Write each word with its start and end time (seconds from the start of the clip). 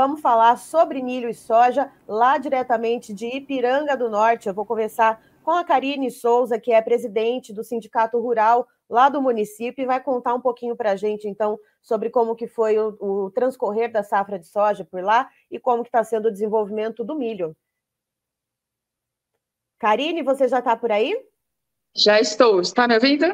vamos 0.00 0.22
falar 0.22 0.56
sobre 0.56 1.02
milho 1.02 1.28
e 1.28 1.34
soja, 1.34 1.92
lá 2.08 2.38
diretamente 2.38 3.12
de 3.12 3.26
Ipiranga 3.26 3.94
do 3.94 4.08
Norte. 4.08 4.48
Eu 4.48 4.54
vou 4.54 4.64
conversar 4.64 5.22
com 5.42 5.50
a 5.50 5.62
Karine 5.62 6.10
Souza, 6.10 6.58
que 6.58 6.72
é 6.72 6.80
presidente 6.80 7.52
do 7.52 7.62
Sindicato 7.62 8.18
Rural 8.18 8.66
lá 8.88 9.10
do 9.10 9.20
município, 9.20 9.82
e 9.82 9.86
vai 9.86 10.02
contar 10.02 10.34
um 10.34 10.40
pouquinho 10.40 10.74
para 10.74 10.92
a 10.92 10.96
gente, 10.96 11.28
então, 11.28 11.58
sobre 11.82 12.08
como 12.08 12.34
que 12.34 12.46
foi 12.46 12.78
o, 12.78 12.96
o, 12.98 13.30
transcorrer 13.30 13.92
da 13.92 14.02
safra 14.02 14.38
de 14.38 14.46
soja 14.46 14.86
por 14.86 15.02
lá 15.02 15.28
e 15.50 15.60
como 15.60 15.82
que 15.82 15.90
está 15.90 16.02
sendo 16.02 16.28
o 16.28 16.32
desenvolvimento 16.32 17.04
do 17.04 17.14
milho. 17.14 17.54
Karine, 19.78 20.22
você 20.22 20.48
já 20.48 20.60
está 20.60 20.74
por 20.78 20.90
aí? 20.90 21.14
Já 21.94 22.18
estou. 22.18 22.62
Está 22.62 22.88
me 22.88 22.94
ouvindo? 22.94 23.26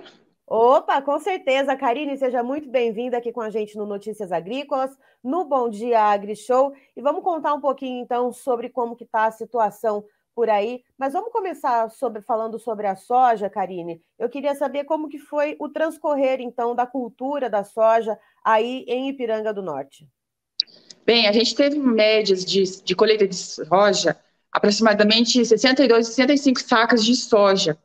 Opa, 0.49 1.03
com 1.03 1.19
certeza. 1.19 1.75
Karine, 1.75 2.17
seja 2.17 2.41
muito 2.41 2.71
bem-vinda 2.71 3.19
aqui 3.19 3.33
com 3.33 3.41
a 3.41 3.51
gente 3.51 3.77
no 3.77 3.85
Notícias 3.85 4.31
Agrícolas, 4.31 4.97
no 5.23 5.45
Bom 5.45 5.69
Dia 5.69 6.01
Agri 6.01 6.37
Show. 6.37 6.73
E 6.97 7.03
vamos 7.03 7.25
contar 7.25 7.53
um 7.53 7.61
pouquinho, 7.61 8.01
então, 8.01 8.33
sobre 8.33 8.69
como 8.69 8.95
que 8.95 9.03
está 9.03 9.25
a 9.25 9.33
situação 9.33 10.05
por 10.37 10.49
aí. 10.49 10.85
Mas 10.97 11.15
vamos 11.15 11.33
começar 11.33 11.91
sobre, 11.91 12.23
falando 12.23 12.61
sobre 12.61 12.87
a 12.87 12.95
soja, 12.95 13.51
Karine. 13.51 14.01
Eu 14.17 14.29
queria 14.29 14.55
saber 14.55 14.85
como 14.85 15.09
que 15.09 15.19
foi 15.19 15.57
o 15.59 15.69
transcorrer, 15.69 16.41
então, 16.41 16.77
da 16.77 16.87
cultura 16.87 17.51
da 17.51 17.65
soja 17.65 18.17
aí 18.45 18.85
em 18.87 19.09
Ipiranga 19.09 19.53
do 19.53 19.63
Norte. 19.63 20.07
Bem, 21.05 21.27
a 21.27 21.33
gente 21.33 21.57
teve 21.57 21.77
médias 21.77 22.45
de, 22.45 22.85
de 22.85 22.95
colheita 22.95 23.27
de 23.27 23.35
soja, 23.35 24.17
aproximadamente 24.53 25.45
62, 25.45 26.07
65 26.07 26.61
sacas 26.61 27.05
de 27.05 27.17
soja 27.17 27.77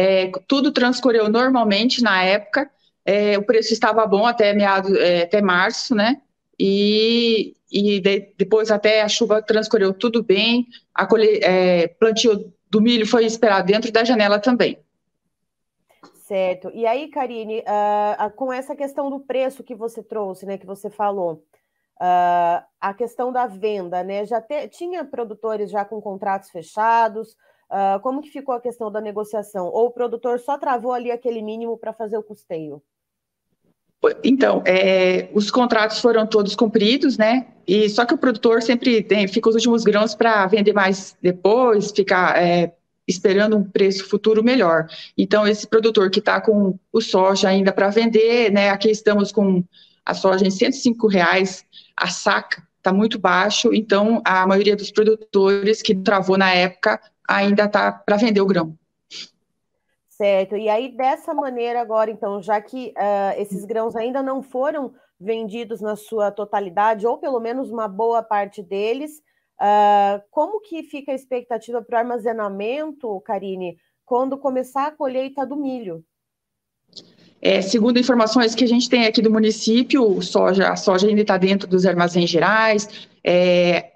é, 0.00 0.32
tudo 0.48 0.72
transcorreu 0.72 1.28
normalmente 1.28 2.02
na 2.02 2.24
época. 2.24 2.70
É, 3.04 3.36
o 3.36 3.42
preço 3.42 3.74
estava 3.74 4.06
bom 4.06 4.24
até 4.24 4.54
meado, 4.54 4.96
é, 4.96 5.24
até 5.24 5.42
março, 5.42 5.94
né? 5.94 6.22
E, 6.58 7.54
e 7.70 8.00
de, 8.00 8.32
depois 8.38 8.70
até 8.70 9.02
a 9.02 9.08
chuva 9.08 9.42
transcorreu 9.42 9.92
tudo 9.92 10.22
bem. 10.22 10.66
A 10.94 11.06
colhe, 11.06 11.40
é, 11.42 11.88
plantio 11.88 12.50
do 12.70 12.80
milho 12.80 13.06
foi 13.06 13.26
esperado 13.26 13.66
dentro 13.66 13.92
da 13.92 14.02
janela 14.02 14.38
também. 14.38 14.78
Certo. 16.14 16.70
E 16.72 16.86
aí, 16.86 17.08
Karine, 17.08 17.60
uh, 17.60 18.30
com 18.36 18.50
essa 18.50 18.74
questão 18.74 19.10
do 19.10 19.20
preço 19.20 19.62
que 19.62 19.74
você 19.74 20.02
trouxe, 20.02 20.46
né, 20.46 20.56
que 20.56 20.66
você 20.66 20.88
falou, 20.88 21.44
uh, 22.00 22.64
a 22.80 22.94
questão 22.96 23.32
da 23.32 23.46
venda, 23.46 24.02
né, 24.04 24.24
já 24.24 24.40
te, 24.40 24.68
tinha 24.68 25.04
produtores 25.04 25.70
já 25.70 25.84
com 25.84 26.00
contratos 26.00 26.48
fechados, 26.48 27.36
Uh, 27.70 28.00
como 28.00 28.20
que 28.20 28.30
ficou 28.30 28.54
a 28.54 28.60
questão 28.60 28.90
da 28.90 29.00
negociação? 29.00 29.66
Ou 29.68 29.86
o 29.86 29.90
produtor 29.90 30.40
só 30.40 30.58
travou 30.58 30.92
ali 30.92 31.10
aquele 31.10 31.40
mínimo 31.40 31.78
para 31.78 31.92
fazer 31.92 32.18
o 32.18 32.22
custeio? 32.22 32.82
Então, 34.24 34.62
é, 34.66 35.28
os 35.34 35.50
contratos 35.50 36.00
foram 36.00 36.26
todos 36.26 36.56
cumpridos, 36.56 37.18
né? 37.18 37.48
E 37.66 37.88
só 37.88 38.06
que 38.06 38.14
o 38.14 38.18
produtor 38.18 38.62
sempre 38.62 39.02
tem, 39.02 39.28
fica 39.28 39.48
os 39.48 39.54
últimos 39.54 39.84
grãos 39.84 40.14
para 40.14 40.46
vender 40.46 40.72
mais 40.72 41.16
depois, 41.20 41.92
ficar 41.92 42.42
é, 42.42 42.72
esperando 43.06 43.56
um 43.56 43.62
preço 43.62 44.08
futuro 44.08 44.42
melhor. 44.42 44.88
Então, 45.16 45.46
esse 45.46 45.66
produtor 45.66 46.10
que 46.10 46.18
está 46.18 46.40
com 46.40 46.78
o 46.90 47.00
soja 47.00 47.48
ainda 47.48 47.72
para 47.72 47.90
vender, 47.90 48.50
né? 48.50 48.70
Aqui 48.70 48.90
estamos 48.90 49.30
com 49.30 49.62
a 50.04 50.14
soja 50.14 50.46
em 50.46 50.50
105 50.50 51.06
reais 51.06 51.64
a 51.94 52.08
saca, 52.08 52.66
está 52.78 52.92
muito 52.92 53.18
baixo. 53.18 53.72
Então, 53.74 54.22
a 54.24 54.46
maioria 54.46 54.74
dos 54.74 54.90
produtores 54.90 55.82
que 55.82 55.94
travou 55.94 56.38
na 56.38 56.52
época 56.52 56.98
ainda 57.30 57.64
está 57.64 57.92
para 57.92 58.16
vender 58.16 58.40
o 58.40 58.46
grão. 58.46 58.76
Certo. 60.08 60.56
E 60.56 60.68
aí, 60.68 60.94
dessa 60.94 61.32
maneira, 61.32 61.80
agora, 61.80 62.10
então, 62.10 62.42
já 62.42 62.60
que 62.60 62.92
uh, 62.96 63.40
esses 63.40 63.64
grãos 63.64 63.96
ainda 63.96 64.22
não 64.22 64.42
foram 64.42 64.92
vendidos 65.18 65.80
na 65.80 65.96
sua 65.96 66.30
totalidade, 66.30 67.06
ou 67.06 67.16
pelo 67.16 67.40
menos 67.40 67.70
uma 67.70 67.88
boa 67.88 68.22
parte 68.22 68.62
deles, 68.62 69.22
uh, 69.60 70.22
como 70.30 70.60
que 70.60 70.82
fica 70.82 71.12
a 71.12 71.14
expectativa 71.14 71.82
para 71.82 71.96
o 71.96 71.98
armazenamento, 72.00 73.20
Karine, 73.22 73.78
quando 74.04 74.36
começar 74.36 74.88
a 74.88 74.90
colheita 74.90 75.46
do 75.46 75.56
milho? 75.56 76.04
É, 77.42 77.62
segundo 77.62 77.98
informações 77.98 78.54
que 78.54 78.64
a 78.64 78.68
gente 78.68 78.90
tem 78.90 79.06
aqui 79.06 79.22
do 79.22 79.30
município, 79.30 80.20
soja, 80.20 80.68
a 80.68 80.76
soja 80.76 81.06
ainda 81.06 81.22
está 81.22 81.38
dentro 81.38 81.66
dos 81.66 81.86
armazéns 81.86 82.28
gerais. 82.28 83.08
É, 83.24 83.89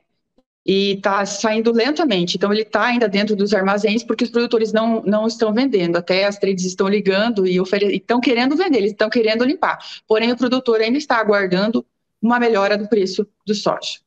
e 0.64 0.92
está 0.92 1.24
saindo 1.26 1.72
lentamente. 1.72 2.36
Então, 2.36 2.52
ele 2.52 2.62
está 2.62 2.84
ainda 2.84 3.08
dentro 3.08 3.36
dos 3.36 3.52
armazéns 3.52 4.02
porque 4.02 4.24
os 4.24 4.30
produtores 4.30 4.72
não, 4.72 5.02
não 5.02 5.26
estão 5.26 5.52
vendendo. 5.52 5.96
Até 5.96 6.24
as 6.24 6.38
trades 6.38 6.64
estão 6.64 6.88
ligando 6.88 7.46
e 7.46 7.60
estão 7.92 8.20
querendo 8.20 8.56
vender, 8.56 8.78
eles 8.78 8.92
estão 8.92 9.10
querendo 9.10 9.44
limpar. 9.44 9.78
Porém, 10.08 10.32
o 10.32 10.36
produtor 10.36 10.80
ainda 10.80 10.96
está 10.96 11.16
aguardando 11.16 11.84
uma 12.20 12.40
melhora 12.40 12.78
do 12.78 12.88
preço 12.88 13.26
do 13.46 13.54
soja. 13.54 14.00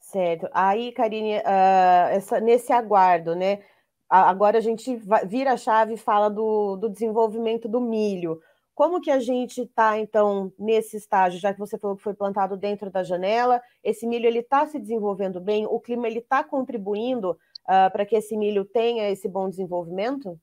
Certo. 0.00 0.48
Aí, 0.52 0.90
Karine, 0.92 1.36
uh, 1.36 2.10
essa, 2.10 2.40
nesse 2.40 2.72
aguardo, 2.72 3.34
né? 3.36 3.60
Agora 4.08 4.58
a 4.58 4.60
gente 4.60 5.00
vira 5.26 5.52
a 5.52 5.56
chave 5.56 5.94
e 5.94 5.96
fala 5.96 6.28
do, 6.28 6.74
do 6.74 6.88
desenvolvimento 6.88 7.68
do 7.68 7.80
milho. 7.80 8.40
Como 8.80 8.98
que 8.98 9.10
a 9.10 9.20
gente 9.20 9.60
está, 9.60 9.98
então, 9.98 10.50
nesse 10.58 10.96
estágio, 10.96 11.38
já 11.38 11.52
que 11.52 11.58
você 11.58 11.76
falou 11.76 11.98
que 11.98 12.02
foi 12.02 12.14
plantado 12.14 12.56
dentro 12.56 12.90
da 12.90 13.02
janela, 13.02 13.60
esse 13.84 14.06
milho 14.06 14.24
ele 14.24 14.38
está 14.38 14.66
se 14.66 14.78
desenvolvendo 14.78 15.38
bem, 15.38 15.66
o 15.66 15.78
clima 15.78 16.08
ele 16.08 16.20
está 16.20 16.42
contribuindo 16.42 17.32
uh, 17.32 17.92
para 17.92 18.06
que 18.06 18.16
esse 18.16 18.34
milho 18.38 18.64
tenha 18.64 19.10
esse 19.10 19.28
bom 19.28 19.50
desenvolvimento? 19.50 20.40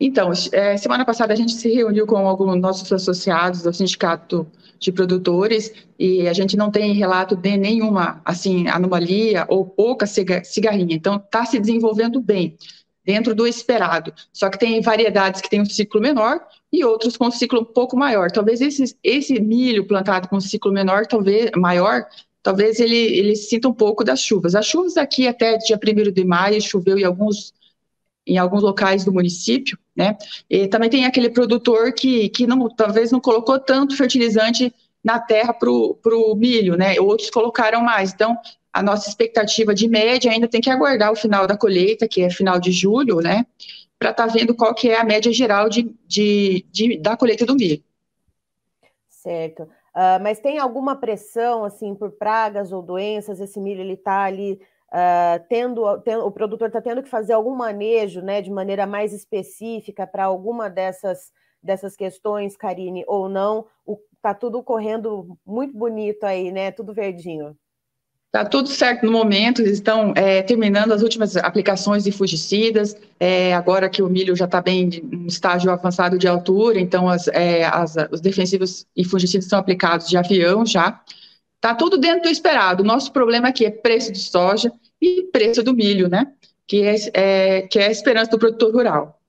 Então, 0.00 0.32
é, 0.50 0.76
semana 0.76 1.04
passada 1.04 1.32
a 1.32 1.36
gente 1.36 1.52
se 1.52 1.72
reuniu 1.72 2.04
com 2.04 2.16
alguns 2.16 2.60
nossos 2.60 2.92
associados 2.92 3.62
do 3.62 3.72
sindicato 3.72 4.44
de 4.80 4.90
produtores 4.90 5.72
e 5.96 6.26
a 6.26 6.32
gente 6.32 6.56
não 6.56 6.68
tem 6.68 6.92
relato 6.94 7.36
de 7.36 7.56
nenhuma 7.56 8.20
assim 8.24 8.66
anomalia 8.66 9.46
ou 9.48 9.64
pouca 9.64 10.04
cigarrinha. 10.04 10.96
Então, 10.96 11.14
está 11.14 11.46
se 11.46 11.60
desenvolvendo 11.60 12.20
bem 12.20 12.56
dentro 13.04 13.34
do 13.34 13.46
esperado. 13.46 14.12
Só 14.32 14.48
que 14.48 14.58
tem 14.58 14.80
variedades 14.80 15.40
que 15.40 15.50
têm 15.50 15.60
um 15.60 15.64
ciclo 15.64 16.00
menor 16.00 16.40
e 16.72 16.84
outros 16.84 17.16
com 17.16 17.26
um 17.26 17.30
ciclo 17.30 17.60
um 17.60 17.64
pouco 17.64 17.96
maior. 17.96 18.30
Talvez 18.30 18.60
esse, 18.60 18.96
esse 19.02 19.40
milho 19.40 19.86
plantado 19.86 20.28
com 20.28 20.36
um 20.36 20.40
ciclo 20.40 20.72
menor, 20.72 21.06
talvez 21.06 21.50
maior, 21.56 22.06
talvez 22.42 22.78
ele, 22.80 22.96
ele 22.96 23.36
sinta 23.36 23.68
um 23.68 23.74
pouco 23.74 24.04
das 24.04 24.20
chuvas. 24.20 24.54
As 24.54 24.66
chuvas 24.66 24.96
aqui 24.96 25.26
até 25.26 25.56
dia 25.58 25.78
1 25.78 26.12
de 26.12 26.24
maio 26.24 26.60
choveu 26.60 26.98
em 26.98 27.04
alguns 27.04 27.52
em 28.26 28.38
alguns 28.38 28.62
locais 28.62 29.04
do 29.04 29.12
município, 29.12 29.76
né? 29.96 30.16
E 30.48 30.68
também 30.68 30.88
tem 30.88 31.04
aquele 31.04 31.30
produtor 31.30 31.92
que, 31.92 32.28
que 32.28 32.46
não, 32.46 32.68
talvez 32.68 33.10
não 33.10 33.18
colocou 33.18 33.58
tanto 33.58 33.96
fertilizante 33.96 34.72
na 35.02 35.18
terra 35.18 35.52
para 35.52 35.70
o 35.70 36.34
milho, 36.36 36.76
né? 36.76 37.00
Outros 37.00 37.30
colocaram 37.30 37.82
mais. 37.82 38.12
Então, 38.12 38.36
a 38.72 38.82
nossa 38.82 39.08
expectativa 39.08 39.74
de 39.74 39.88
média 39.88 40.30
ainda 40.30 40.46
tem 40.46 40.60
que 40.60 40.70
aguardar 40.70 41.12
o 41.12 41.16
final 41.16 41.46
da 41.46 41.56
colheita, 41.56 42.06
que 42.06 42.22
é 42.22 42.30
final 42.30 42.60
de 42.60 42.70
julho, 42.70 43.16
né? 43.16 43.44
Para 43.98 44.10
estar 44.10 44.26
tá 44.26 44.32
vendo 44.32 44.54
qual 44.54 44.74
que 44.74 44.88
é 44.88 44.98
a 44.98 45.04
média 45.04 45.32
geral 45.32 45.68
de, 45.68 45.94
de, 46.06 46.64
de 46.70 46.98
da 46.98 47.16
colheita 47.16 47.44
do 47.44 47.54
milho. 47.54 47.82
Certo. 49.08 49.62
Uh, 49.62 50.22
mas 50.22 50.38
tem 50.38 50.58
alguma 50.58 50.94
pressão, 50.96 51.64
assim, 51.64 51.94
por 51.94 52.12
pragas 52.12 52.72
ou 52.72 52.80
doenças? 52.80 53.40
Esse 53.40 53.60
milho, 53.60 53.80
ele 53.80 53.94
está 53.94 54.22
ali 54.22 54.60
uh, 54.90 55.44
tendo, 55.48 56.00
tendo, 56.00 56.24
o 56.24 56.30
produtor 56.30 56.68
está 56.68 56.80
tendo 56.80 57.02
que 57.02 57.08
fazer 57.08 57.32
algum 57.32 57.54
manejo, 57.54 58.20
né, 58.20 58.40
de 58.40 58.50
maneira 58.50 58.86
mais 58.86 59.12
específica 59.12 60.06
para 60.06 60.24
alguma 60.24 60.70
dessas, 60.70 61.32
dessas 61.62 61.96
questões, 61.96 62.56
Karine, 62.56 63.04
ou 63.06 63.28
não? 63.28 63.66
Está 64.20 64.34
tudo 64.34 64.62
correndo 64.62 65.38
muito 65.46 65.74
bonito 65.74 66.24
aí, 66.24 66.52
né? 66.52 66.70
Tudo 66.70 66.92
verdinho. 66.92 67.56
Está 68.26 68.44
tudo 68.44 68.68
certo 68.68 69.06
no 69.06 69.10
momento, 69.10 69.60
eles 69.60 69.72
estão 69.72 70.12
é, 70.14 70.42
terminando 70.42 70.92
as 70.92 71.02
últimas 71.02 71.36
aplicações 71.36 72.04
de 72.04 72.12
fungicidas, 72.12 72.94
é, 73.18 73.52
agora 73.54 73.88
que 73.88 74.02
o 74.02 74.08
milho 74.08 74.36
já 74.36 74.44
está 74.44 74.60
bem 74.60 74.88
em 74.88 75.26
estágio 75.26 75.72
avançado 75.72 76.16
de 76.16 76.28
altura, 76.28 76.78
então 76.78 77.08
as, 77.08 77.26
é, 77.28 77.64
as, 77.64 77.96
os 78.12 78.20
defensivos 78.20 78.86
e 78.94 79.04
fungicidas 79.04 79.48
são 79.48 79.58
aplicados 79.58 80.06
de 80.06 80.16
avião 80.16 80.64
já. 80.64 81.02
Está 81.56 81.74
tudo 81.74 81.98
dentro 81.98 82.24
do 82.24 82.28
esperado. 82.28 82.84
Nosso 82.84 83.10
problema 83.10 83.48
aqui 83.48 83.64
é 83.64 83.70
preço 83.70 84.12
de 84.12 84.20
soja 84.20 84.70
e 85.00 85.24
preço 85.32 85.62
do 85.62 85.74
milho, 85.74 86.08
né? 86.08 86.32
Que 86.66 86.82
é, 86.82 86.96
é 87.14 87.62
que 87.62 87.78
é 87.78 87.86
a 87.86 87.90
esperança 87.90 88.30
do 88.30 88.38
produtor 88.38 88.72
rural. 88.72 89.19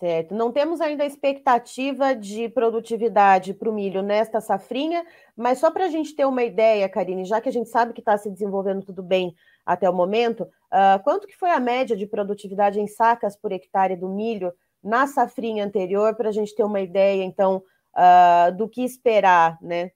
Certo. 0.00 0.34
Não 0.34 0.50
temos 0.50 0.80
ainda 0.80 1.04
a 1.04 1.06
expectativa 1.06 2.14
de 2.14 2.48
produtividade 2.48 3.52
para 3.52 3.68
o 3.68 3.74
milho 3.74 4.00
nesta 4.00 4.40
safrinha, 4.40 5.04
mas 5.36 5.58
só 5.58 5.70
para 5.70 5.84
a 5.84 5.88
gente 5.90 6.16
ter 6.16 6.24
uma 6.24 6.42
ideia, 6.42 6.88
Karine, 6.88 7.26
já 7.26 7.38
que 7.38 7.50
a 7.50 7.52
gente 7.52 7.68
sabe 7.68 7.92
que 7.92 8.00
está 8.00 8.16
se 8.16 8.30
desenvolvendo 8.30 8.82
tudo 8.82 9.02
bem 9.02 9.34
até 9.64 9.90
o 9.90 9.92
momento, 9.92 10.44
uh, 10.44 11.04
quanto 11.04 11.26
que 11.26 11.36
foi 11.36 11.50
a 11.50 11.60
média 11.60 11.94
de 11.94 12.06
produtividade 12.06 12.80
em 12.80 12.86
sacas 12.86 13.36
por 13.36 13.52
hectare 13.52 13.94
do 13.94 14.08
milho 14.08 14.54
na 14.82 15.06
safrinha 15.06 15.66
anterior, 15.66 16.14
para 16.16 16.30
a 16.30 16.32
gente 16.32 16.54
ter 16.54 16.64
uma 16.64 16.80
ideia, 16.80 17.22
então, 17.22 17.62
uh, 17.94 18.56
do 18.56 18.66
que 18.66 18.82
esperar, 18.82 19.58
né? 19.60 19.90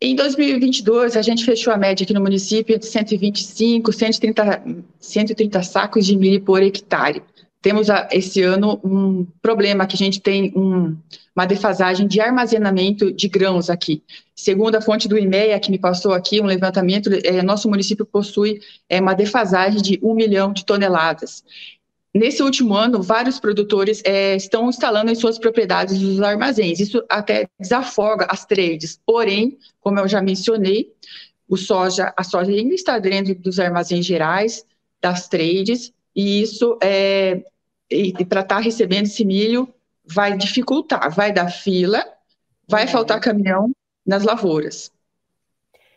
Em 0.00 0.14
2022, 0.14 1.16
a 1.16 1.22
gente 1.22 1.44
fechou 1.44 1.72
a 1.72 1.76
média 1.76 2.04
aqui 2.04 2.14
no 2.14 2.20
município 2.20 2.78
de 2.78 2.86
125, 2.86 3.92
130, 3.92 4.62
130 5.00 5.62
sacos 5.64 6.06
de 6.06 6.16
milho 6.16 6.40
por 6.40 6.62
hectare 6.62 7.20
temos 7.64 7.88
esse 8.12 8.42
ano 8.42 8.78
um 8.84 9.26
problema 9.40 9.86
que 9.86 9.94
a 9.94 9.98
gente 9.98 10.20
tem 10.20 10.52
um, 10.54 10.94
uma 11.34 11.46
defasagem 11.46 12.06
de 12.06 12.20
armazenamento 12.20 13.10
de 13.10 13.26
grãos 13.26 13.70
aqui. 13.70 14.02
Segundo 14.36 14.74
a 14.74 14.82
fonte 14.82 15.08
do 15.08 15.16
IMEA, 15.16 15.58
que 15.58 15.70
me 15.70 15.78
passou 15.78 16.12
aqui 16.12 16.42
um 16.42 16.44
levantamento, 16.44 17.08
é, 17.24 17.42
nosso 17.42 17.66
município 17.66 18.04
possui 18.04 18.60
é, 18.86 19.00
uma 19.00 19.14
defasagem 19.14 19.80
de 19.80 19.98
um 20.02 20.14
milhão 20.14 20.52
de 20.52 20.62
toneladas. 20.62 21.42
Nesse 22.14 22.42
último 22.42 22.74
ano, 22.74 23.02
vários 23.02 23.40
produtores 23.40 24.02
é, 24.04 24.36
estão 24.36 24.68
instalando 24.68 25.10
em 25.10 25.14
suas 25.14 25.38
propriedades 25.38 26.02
os 26.02 26.20
armazéns. 26.20 26.80
Isso 26.80 27.02
até 27.08 27.48
desafoga 27.58 28.26
as 28.28 28.44
trades. 28.44 29.00
Porém, 29.06 29.56
como 29.80 29.98
eu 29.98 30.06
já 30.06 30.20
mencionei, 30.20 30.92
o 31.48 31.56
soja, 31.56 32.12
a 32.14 32.22
soja 32.22 32.52
ainda 32.52 32.74
está 32.74 32.98
dentro 32.98 33.34
dos 33.36 33.58
armazéns 33.58 34.04
gerais, 34.04 34.66
das 35.00 35.28
trades, 35.28 35.94
e 36.14 36.42
isso 36.42 36.78
é, 36.82 37.42
e, 37.94 38.08
e 38.18 38.24
para 38.24 38.40
estar 38.40 38.56
tá 38.56 38.60
recebendo 38.60 39.04
esse 39.04 39.24
milho 39.24 39.72
vai 40.04 40.36
dificultar, 40.36 41.10
vai 41.10 41.32
dar 41.32 41.48
fila, 41.48 42.04
vai 42.68 42.84
uhum. 42.84 42.90
faltar 42.90 43.20
caminhão 43.20 43.70
nas 44.06 44.22
lavouras. 44.22 44.92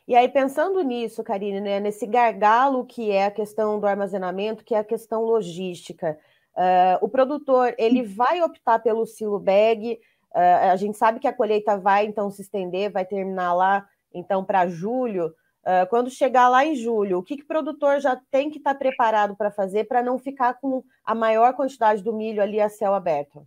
E 0.08 0.16
aí, 0.16 0.30
pensando 0.30 0.82
nisso, 0.82 1.22
Karine, 1.22 1.60
né, 1.60 1.80
nesse 1.82 2.08
gargalo 2.08 2.86
que 2.86 3.12
é 3.12 3.26
a 3.26 3.32
questão 3.32 3.78
do 3.78 3.86
armazenamento, 3.86 4.64
que 4.64 4.74
é 4.74 4.80
a 4.80 4.84
questão 4.84 5.24
logística, 5.24 6.18
uh, 6.56 7.04
o 7.04 7.10
produtor 7.10 7.76
ele 7.78 8.04
vai 8.04 8.42
optar 8.42 8.80
pelo 8.80 9.06
silo 9.06 9.38
bag, 9.38 10.00
uh, 10.34 10.72
a 10.72 10.76
gente 10.78 10.98
sabe 10.98 11.20
que 11.20 11.28
a 11.28 11.34
colheita 11.34 11.78
vai 11.78 12.06
então 12.06 12.32
se 12.32 12.42
estender, 12.42 12.90
vai 12.90 13.04
terminar 13.04 13.54
lá 13.54 13.86
então 14.14 14.46
para 14.46 14.68
julho, 14.68 15.34
Uh, 15.68 15.86
quando 15.90 16.10
chegar 16.10 16.48
lá 16.48 16.66
em 16.66 16.76
julho, 16.76 17.18
o 17.18 17.24
que, 17.24 17.36
que 17.36 17.44
o 17.44 17.48
produtor 17.48 18.00
já 18.00 18.16
tem 18.32 18.50
que 18.50 18.58
estar 18.58 18.74
tá 18.74 18.80
preparado 18.80 19.36
para 19.36 19.52
fazer 19.52 19.84
para 19.84 20.02
não 20.02 20.18
ficar 20.18 20.54
com 20.54 20.82
a 21.04 21.14
maior 21.14 21.54
quantidade 21.56 22.02
do 22.02 22.14
milho 22.14 22.42
ali 22.42 22.62
a 22.62 22.70
céu 22.70 22.94
aberto? 22.94 23.46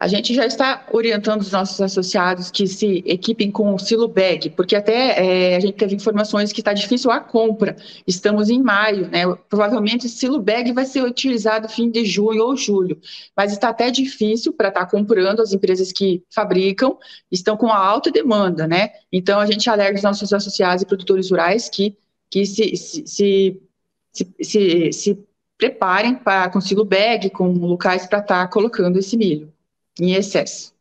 A 0.00 0.08
gente 0.08 0.32
já 0.32 0.46
está 0.46 0.86
orientando 0.90 1.42
os 1.42 1.52
nossos 1.52 1.78
associados 1.78 2.50
que 2.50 2.66
se 2.66 3.02
equipem 3.04 3.50
com 3.50 3.74
o 3.74 3.78
silo 3.78 4.08
bag, 4.08 4.48
porque 4.48 4.74
até 4.74 5.52
é, 5.52 5.56
a 5.56 5.60
gente 5.60 5.74
teve 5.74 5.94
informações 5.94 6.54
que 6.54 6.62
está 6.62 6.72
difícil 6.72 7.10
a 7.10 7.20
compra. 7.20 7.76
Estamos 8.06 8.48
em 8.48 8.62
maio, 8.62 9.08
né? 9.10 9.26
Provavelmente 9.50 10.06
o 10.06 10.08
silo 10.08 10.40
bag 10.40 10.72
vai 10.72 10.86
ser 10.86 11.02
utilizado 11.02 11.68
fim 11.68 11.90
de 11.90 12.06
junho 12.06 12.44
ou 12.44 12.56
julho, 12.56 12.98
mas 13.36 13.52
está 13.52 13.68
até 13.68 13.90
difícil 13.90 14.54
para 14.54 14.68
estar 14.68 14.86
tá 14.86 14.90
comprando. 14.90 15.40
As 15.40 15.52
empresas 15.52 15.92
que 15.92 16.24
fabricam 16.30 16.96
estão 17.30 17.54
com 17.54 17.68
alta 17.70 18.10
demanda, 18.10 18.66
né? 18.66 18.92
Então 19.12 19.38
a 19.38 19.44
gente 19.44 19.68
alerta 19.68 19.96
os 19.96 20.02
nossos 20.02 20.32
associados 20.32 20.82
e 20.82 20.86
produtores 20.86 21.30
rurais 21.30 21.68
que, 21.68 21.94
que 22.30 22.46
se, 22.46 22.74
se, 22.74 23.04
se, 23.06 24.34
se, 24.40 24.92
se 24.94 25.18
preparem 25.58 26.14
para 26.14 26.48
com 26.48 26.58
silo 26.58 26.86
bag, 26.86 27.28
com 27.28 27.52
locais 27.52 28.06
para 28.06 28.20
estar 28.20 28.46
tá 28.46 28.48
colocando 28.48 28.98
esse 28.98 29.14
milho 29.14 29.52
em 30.00 30.14
excesso. 30.14 30.74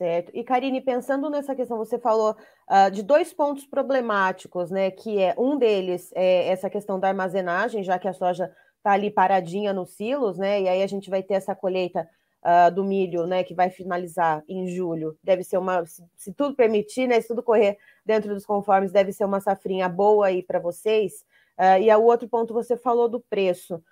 Certo. 0.00 0.30
E 0.32 0.42
Karine, 0.42 0.80
pensando 0.80 1.28
nessa 1.28 1.54
questão, 1.54 1.76
você 1.76 1.98
falou 1.98 2.34
uh, 2.70 2.90
de 2.90 3.02
dois 3.02 3.34
pontos 3.34 3.66
problemáticos, 3.66 4.70
né? 4.70 4.90
Que 4.90 5.18
é 5.20 5.34
um 5.36 5.58
deles 5.58 6.10
é 6.14 6.48
essa 6.48 6.70
questão 6.70 6.98
da 6.98 7.08
armazenagem, 7.08 7.84
já 7.84 7.98
que 7.98 8.08
a 8.08 8.14
soja 8.14 8.50
está 8.78 8.92
ali 8.92 9.10
paradinha 9.10 9.74
nos 9.74 9.90
silos, 9.90 10.38
né? 10.38 10.62
E 10.62 10.68
aí 10.68 10.82
a 10.82 10.86
gente 10.86 11.10
vai 11.10 11.22
ter 11.22 11.34
essa 11.34 11.54
colheita 11.54 12.08
uh, 12.42 12.74
do 12.74 12.82
milho, 12.82 13.26
né? 13.26 13.44
Que 13.44 13.52
vai 13.52 13.68
finalizar 13.68 14.42
em 14.48 14.68
julho. 14.68 15.18
Deve 15.22 15.44
ser 15.44 15.58
uma, 15.58 15.84
se, 15.84 16.02
se, 16.16 16.32
tudo 16.32 16.56
permitir, 16.56 17.06
né? 17.06 17.20
Se 17.20 17.28
tudo 17.28 17.42
correr 17.42 17.76
dentro 18.02 18.32
dos 18.32 18.46
conformes, 18.46 18.90
deve 18.90 19.12
ser 19.12 19.26
uma 19.26 19.38
safrinha 19.38 19.86
boa 19.86 20.28
aí 20.28 20.42
para 20.42 20.58
vocês. 20.58 21.26
Uh, 21.58 21.82
e 21.82 21.94
o 21.94 22.02
outro 22.04 22.26
ponto 22.26 22.54
você 22.54 22.74
falou 22.74 23.06
do 23.06 23.20
preço. 23.20 23.82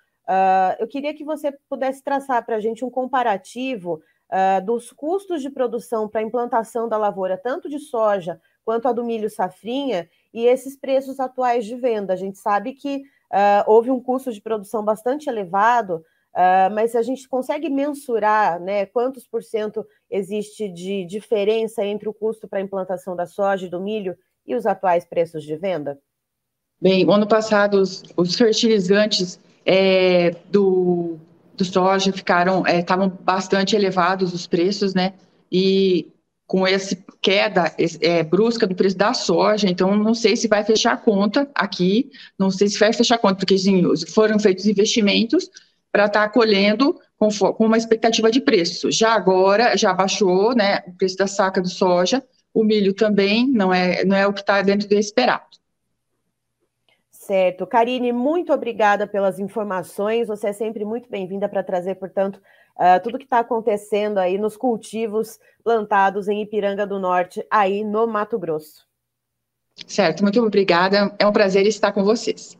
eu 0.79 0.87
queria 0.87 1.13
que 1.13 1.23
você 1.23 1.51
pudesse 1.69 2.03
traçar 2.03 2.43
para 2.43 2.55
a 2.55 2.59
gente 2.59 2.83
um 2.83 2.89
comparativo 2.89 4.01
uh, 4.29 4.63
dos 4.65 4.91
custos 4.91 5.41
de 5.41 5.49
produção 5.49 6.07
para 6.07 6.21
a 6.21 6.23
implantação 6.23 6.87
da 6.87 6.97
lavoura, 6.97 7.37
tanto 7.37 7.69
de 7.69 7.79
soja 7.79 8.39
quanto 8.63 8.87
a 8.87 8.91
do 8.91 9.03
milho 9.03 9.29
safrinha, 9.29 10.09
e 10.33 10.45
esses 10.45 10.77
preços 10.77 11.19
atuais 11.19 11.65
de 11.65 11.75
venda. 11.75 12.13
A 12.13 12.15
gente 12.15 12.37
sabe 12.37 12.73
que 12.73 12.97
uh, 12.97 13.63
houve 13.65 13.89
um 13.89 13.99
custo 13.99 14.31
de 14.31 14.41
produção 14.41 14.83
bastante 14.83 15.27
elevado, 15.27 15.95
uh, 16.35 16.73
mas 16.73 16.95
a 16.95 17.01
gente 17.01 17.27
consegue 17.27 17.69
mensurar 17.69 18.59
né, 18.59 18.85
quantos 18.85 19.25
por 19.25 19.43
cento 19.43 19.85
existe 20.09 20.69
de 20.69 21.03
diferença 21.05 21.83
entre 21.83 22.07
o 22.07 22.13
custo 22.13 22.47
para 22.47 22.59
a 22.59 22.61
implantação 22.61 23.15
da 23.15 23.25
soja 23.25 23.65
e 23.65 23.69
do 23.69 23.81
milho 23.81 24.15
e 24.45 24.55
os 24.55 24.65
atuais 24.65 25.05
preços 25.05 25.43
de 25.43 25.55
venda? 25.55 25.99
Bem, 26.81 27.05
ano 27.11 27.27
passado 27.27 27.75
os, 27.75 28.03
os 28.15 28.35
fertilizantes 28.35 29.39
é, 29.65 30.31
do 30.49 31.19
do 31.59 31.65
soja 31.65 32.11
ficaram 32.11 32.63
estavam 32.65 33.07
é, 33.07 33.23
bastante 33.23 33.75
elevados 33.75 34.33
os 34.33 34.47
preços, 34.47 34.93
né? 34.93 35.13
E 35.51 36.07
com 36.47 36.65
essa 36.65 36.97
queda 37.21 37.71
é, 38.01 38.23
brusca 38.23 38.65
do 38.65 38.73
preço 38.73 38.97
da 38.97 39.13
soja, 39.13 39.69
então 39.69 39.95
não 39.95 40.15
sei 40.15 40.35
se 40.35 40.47
vai 40.47 40.63
fechar 40.63 40.93
a 40.93 40.97
conta 40.97 41.47
aqui, 41.53 42.09
não 42.39 42.49
sei 42.49 42.67
se 42.69 42.79
vai 42.79 42.91
fechar 42.91 43.15
a 43.15 43.19
conta, 43.19 43.35
porque 43.35 43.57
sim, 43.57 43.83
foram 44.07 44.39
feitos 44.39 44.65
investimentos 44.65 45.49
para 45.91 46.05
estar 46.05 46.23
tá 46.23 46.29
colhendo 46.29 46.97
com, 47.17 47.29
com, 47.29 47.65
uma 47.65 47.77
expectativa 47.77 48.31
de 48.31 48.41
preço. 48.41 48.89
Já 48.89 49.13
agora, 49.13 49.77
já 49.77 49.93
baixou 49.93 50.55
né, 50.55 50.81
o 50.87 50.93
preço 50.93 51.17
da 51.17 51.27
saca 51.27 51.61
do 51.61 51.69
soja, 51.69 52.23
o 52.53 52.63
milho 52.63 52.93
também 52.93 53.47
não 53.47 53.71
é, 53.71 54.03
não 54.05 54.15
é 54.15 54.25
o 54.25 54.33
que 54.33 54.39
está 54.39 54.61
dentro 54.61 54.87
do 54.87 54.95
esperado. 54.95 55.58
Certo. 57.29 57.67
Karine, 57.67 58.11
muito 58.11 58.51
obrigada 58.51 59.05
pelas 59.05 59.37
informações. 59.37 60.27
Você 60.27 60.47
é 60.47 60.51
sempre 60.51 60.83
muito 60.83 61.07
bem-vinda 61.07 61.47
para 61.47 61.61
trazer, 61.61 61.93
portanto, 61.93 62.37
uh, 62.75 62.99
tudo 63.03 63.19
que 63.19 63.23
está 63.23 63.37
acontecendo 63.37 64.17
aí 64.17 64.35
nos 64.39 64.57
cultivos 64.57 65.37
plantados 65.63 66.27
em 66.27 66.41
Ipiranga 66.41 66.87
do 66.87 66.97
Norte, 66.97 67.45
aí 67.47 67.83
no 67.83 68.07
Mato 68.07 68.39
Grosso. 68.39 68.83
Certo, 69.85 70.23
muito 70.23 70.41
obrigada. 70.43 71.15
É 71.19 71.27
um 71.27 71.31
prazer 71.31 71.67
estar 71.67 71.91
com 71.91 72.03
vocês. 72.03 72.57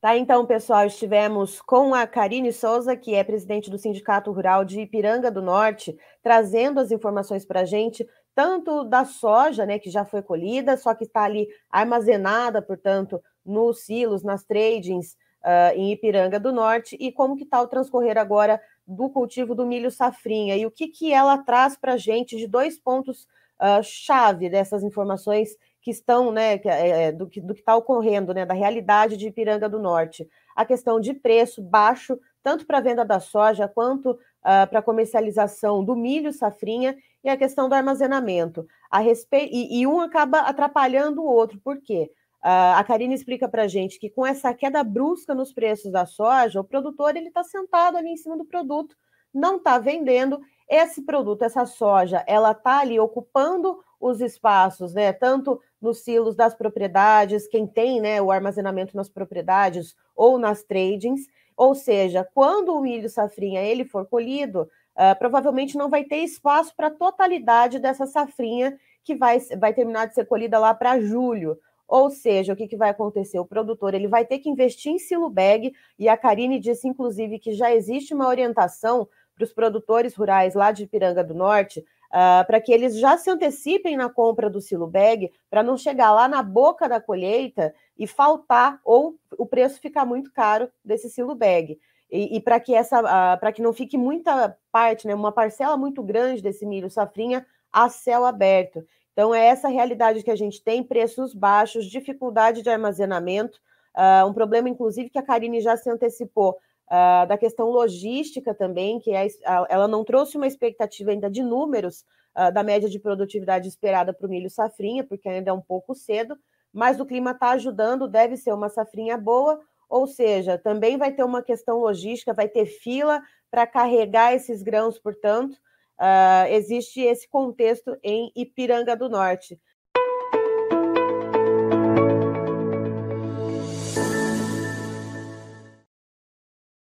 Tá, 0.00 0.16
então, 0.16 0.46
pessoal, 0.46 0.86
estivemos 0.86 1.60
com 1.60 1.92
a 1.92 2.06
Karine 2.06 2.50
Souza, 2.50 2.96
que 2.96 3.14
é 3.14 3.22
presidente 3.22 3.68
do 3.68 3.76
Sindicato 3.76 4.32
Rural 4.32 4.64
de 4.64 4.80
Ipiranga 4.80 5.30
do 5.30 5.42
Norte, 5.42 5.94
trazendo 6.22 6.80
as 6.80 6.90
informações 6.90 7.44
para 7.44 7.60
a 7.60 7.64
gente 7.66 8.08
tanto 8.38 8.84
da 8.84 9.04
soja, 9.04 9.66
né, 9.66 9.80
que 9.80 9.90
já 9.90 10.04
foi 10.04 10.22
colhida, 10.22 10.76
só 10.76 10.94
que 10.94 11.02
está 11.02 11.24
ali 11.24 11.48
armazenada, 11.68 12.62
portanto, 12.62 13.20
nos 13.44 13.80
silos, 13.80 14.22
nas 14.22 14.44
tradings 14.44 15.16
uh, 15.42 15.74
em 15.74 15.90
Ipiranga 15.90 16.38
do 16.38 16.52
Norte, 16.52 16.96
e 17.00 17.10
como 17.10 17.34
que 17.34 17.42
está 17.42 17.60
o 17.60 17.66
transcorrer 17.66 18.16
agora 18.16 18.62
do 18.86 19.10
cultivo 19.10 19.56
do 19.56 19.66
milho 19.66 19.90
safrinha, 19.90 20.56
e 20.56 20.64
o 20.64 20.70
que, 20.70 20.86
que 20.86 21.12
ela 21.12 21.36
traz 21.38 21.76
para 21.76 21.94
a 21.94 21.96
gente 21.96 22.36
de 22.36 22.46
dois 22.46 22.78
pontos 22.78 23.26
uh, 23.60 23.82
chave 23.82 24.48
dessas 24.48 24.84
informações 24.84 25.56
que 25.82 25.90
estão, 25.90 26.30
né, 26.30 26.60
é, 26.64 27.06
é, 27.06 27.12
do 27.12 27.26
que 27.26 27.40
está 27.40 27.74
ocorrendo, 27.74 28.32
né, 28.32 28.46
da 28.46 28.54
realidade 28.54 29.16
de 29.16 29.26
Ipiranga 29.26 29.68
do 29.68 29.80
Norte. 29.80 30.28
A 30.54 30.64
questão 30.64 31.00
de 31.00 31.12
preço 31.12 31.60
baixo, 31.60 32.16
tanto 32.40 32.64
para 32.64 32.78
a 32.78 32.82
venda 32.82 33.04
da 33.04 33.18
soja 33.18 33.66
quanto 33.66 34.12
uh, 34.12 34.68
para 34.70 34.78
a 34.78 34.82
comercialização 34.82 35.84
do 35.84 35.96
milho 35.96 36.32
safrinha, 36.32 36.96
e 37.22 37.28
a 37.28 37.36
questão 37.36 37.68
do 37.68 37.74
armazenamento. 37.74 38.66
A 38.90 38.98
respe... 39.00 39.48
e, 39.50 39.80
e 39.80 39.86
um 39.86 40.00
acaba 40.00 40.40
atrapalhando 40.40 41.22
o 41.22 41.26
outro, 41.26 41.60
por 41.60 41.80
quê? 41.80 42.10
Uh, 42.38 42.76
a 42.76 42.84
Karine 42.84 43.14
explica 43.14 43.48
para 43.48 43.64
a 43.64 43.68
gente 43.68 43.98
que 43.98 44.08
com 44.08 44.24
essa 44.24 44.54
queda 44.54 44.84
brusca 44.84 45.34
nos 45.34 45.52
preços 45.52 45.90
da 45.90 46.06
soja, 46.06 46.60
o 46.60 46.64
produtor 46.64 47.16
ele 47.16 47.28
está 47.28 47.42
sentado 47.42 47.96
ali 47.96 48.10
em 48.10 48.16
cima 48.16 48.36
do 48.36 48.44
produto, 48.44 48.96
não 49.34 49.56
está 49.56 49.76
vendendo 49.78 50.40
esse 50.68 51.02
produto, 51.02 51.42
essa 51.42 51.66
soja, 51.66 52.22
ela 52.26 52.52
está 52.52 52.80
ali 52.80 53.00
ocupando 53.00 53.82
os 54.00 54.20
espaços, 54.20 54.94
né? 54.94 55.12
Tanto 55.12 55.60
nos 55.80 56.04
silos 56.04 56.36
das 56.36 56.54
propriedades, 56.54 57.48
quem 57.48 57.66
tem 57.66 58.00
né, 58.00 58.22
o 58.22 58.30
armazenamento 58.30 58.96
nas 58.96 59.08
propriedades 59.08 59.96
ou 60.14 60.38
nas 60.38 60.62
tradings, 60.62 61.26
ou 61.56 61.74
seja, 61.74 62.28
quando 62.34 62.72
o 62.72 62.80
milho 62.80 63.08
safrinha 63.08 63.60
ele 63.62 63.84
for 63.84 64.06
colhido, 64.06 64.70
uh, 64.98 65.16
provavelmente 65.18 65.78
não 65.78 65.88
vai 65.88 66.04
ter 66.04 66.16
espaço 66.16 66.74
para 66.76 66.88
a 66.88 66.94
totalidade 66.94 67.78
dessa 67.78 68.06
safrinha 68.06 68.76
que 69.04 69.14
vai, 69.14 69.38
vai 69.58 69.72
terminar 69.72 70.06
de 70.06 70.14
ser 70.14 70.26
colhida 70.26 70.58
lá 70.58 70.74
para 70.74 71.00
julho. 71.00 71.56
Ou 71.86 72.10
seja, 72.10 72.52
o 72.52 72.56
que, 72.56 72.68
que 72.68 72.76
vai 72.76 72.90
acontecer? 72.90 73.38
O 73.38 73.46
produtor 73.46 73.94
ele 73.94 74.08
vai 74.08 74.26
ter 74.26 74.40
que 74.40 74.50
investir 74.50 74.92
em 74.92 74.98
silo 74.98 75.30
bag, 75.30 75.72
e 75.98 76.06
a 76.06 76.18
Karine 76.18 76.58
disse, 76.58 76.86
inclusive, 76.86 77.38
que 77.38 77.52
já 77.52 77.72
existe 77.72 78.12
uma 78.12 78.28
orientação 78.28 79.08
para 79.34 79.44
os 79.44 79.52
produtores 79.54 80.14
rurais 80.14 80.54
lá 80.54 80.70
de 80.70 80.86
Piranga 80.86 81.24
do 81.24 81.32
Norte, 81.32 81.80
uh, 81.80 82.44
para 82.46 82.60
que 82.60 82.72
eles 82.72 82.98
já 82.98 83.16
se 83.16 83.30
antecipem 83.30 83.96
na 83.96 84.10
compra 84.10 84.50
do 84.50 84.60
silo 84.60 84.86
bag, 84.86 85.32
para 85.48 85.62
não 85.62 85.78
chegar 85.78 86.12
lá 86.12 86.28
na 86.28 86.42
boca 86.42 86.86
da 86.86 87.00
colheita 87.00 87.74
e 87.96 88.06
faltar, 88.06 88.78
ou 88.84 89.14
o 89.38 89.46
preço 89.46 89.80
ficar 89.80 90.04
muito 90.04 90.30
caro 90.30 90.68
desse 90.84 91.08
silo 91.08 91.34
bag. 91.34 91.78
E, 92.10 92.36
e 92.36 92.40
para 92.40 92.58
que 92.58 92.74
essa, 92.74 93.36
para 93.36 93.52
que 93.52 93.62
não 93.62 93.72
fique 93.72 93.98
muita 93.98 94.56
parte, 94.72 95.06
né, 95.06 95.14
uma 95.14 95.32
parcela 95.32 95.76
muito 95.76 96.02
grande 96.02 96.42
desse 96.42 96.64
milho 96.64 96.90
safrinha 96.90 97.46
a 97.72 97.88
céu 97.88 98.24
aberto. 98.24 98.84
Então 99.12 99.34
é 99.34 99.46
essa 99.46 99.68
realidade 99.68 100.22
que 100.22 100.30
a 100.30 100.36
gente 100.36 100.62
tem, 100.62 100.82
preços 100.82 101.34
baixos, 101.34 101.86
dificuldade 101.86 102.62
de 102.62 102.70
armazenamento, 102.70 103.58
uh, 103.96 104.26
um 104.26 104.32
problema 104.32 104.68
inclusive 104.68 105.10
que 105.10 105.18
a 105.18 105.22
Karine 105.22 105.60
já 105.60 105.76
se 105.76 105.90
antecipou 105.90 106.56
uh, 106.86 107.26
da 107.26 107.36
questão 107.36 107.68
logística 107.68 108.54
também, 108.54 109.00
que 109.00 109.10
é, 109.12 109.26
ela 109.68 109.88
não 109.88 110.04
trouxe 110.04 110.36
uma 110.36 110.46
expectativa 110.46 111.10
ainda 111.10 111.28
de 111.28 111.42
números 111.42 112.04
uh, 112.36 112.52
da 112.52 112.62
média 112.62 112.88
de 112.88 112.98
produtividade 112.98 113.68
esperada 113.68 114.12
para 114.12 114.26
o 114.26 114.30
milho 114.30 114.48
safrinha, 114.48 115.04
porque 115.04 115.28
ainda 115.28 115.50
é 115.50 115.52
um 115.52 115.60
pouco 115.60 115.94
cedo, 115.94 116.36
mas 116.72 117.00
o 117.00 117.06
clima 117.06 117.32
está 117.32 117.50
ajudando, 117.50 118.08
deve 118.08 118.36
ser 118.36 118.52
uma 118.52 118.68
safrinha 118.68 119.18
boa, 119.18 119.60
ou 119.88 120.06
seja, 120.06 120.58
também 120.58 120.96
vai 120.96 121.12
ter 121.12 121.24
uma 121.24 121.42
questão 121.42 121.78
logística, 121.78 122.34
vai 122.34 122.48
ter 122.48 122.66
fila 122.66 123.22
para 123.50 123.66
carregar 123.66 124.34
esses 124.34 124.62
grãos, 124.62 124.98
portanto, 124.98 125.54
uh, 125.98 126.46
existe 126.50 127.00
esse 127.00 127.28
contexto 127.28 127.96
em 128.02 128.30
Ipiranga 128.36 128.94
do 128.94 129.08
Norte. 129.08 129.58